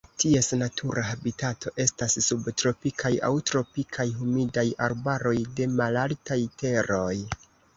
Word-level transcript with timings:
Ties 0.21 0.47
natura 0.59 1.01
habitato 1.09 1.73
estas 1.83 2.15
subtropikaj 2.29 3.13
aŭ 3.29 3.31
tropikaj 3.51 4.09
humidaj 4.23 4.67
arbaroj 4.89 5.37
de 5.61 5.69
malaltaj 5.79 6.41
teroj. 6.65 7.17